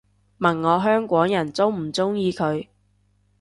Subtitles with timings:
[0.39, 2.65] 問我香港人鍾唔鍾意佢